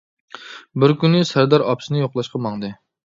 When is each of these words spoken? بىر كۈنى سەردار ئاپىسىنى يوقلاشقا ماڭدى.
بىر 0.83 0.93
كۈنى 1.03 1.21
سەردار 1.33 1.67
ئاپىسىنى 1.67 2.03
يوقلاشقا 2.05 2.43
ماڭدى. 2.47 2.73